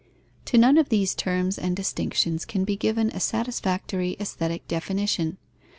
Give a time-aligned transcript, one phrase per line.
[0.45, 5.37] To none of these terms and distinctions can be given a satisfactory aesthetic definition.